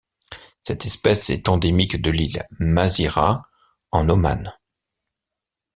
Cette 0.61 0.87
espèce 0.87 1.29
est 1.29 1.47
endémique 1.47 2.01
de 2.01 2.09
l'île 2.09 2.47
Masirah 2.57 3.43
en 3.91 4.09
Oman. 4.09 4.51